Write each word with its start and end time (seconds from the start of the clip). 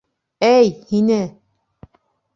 Әй, 0.47 0.71
һине! 0.93 1.19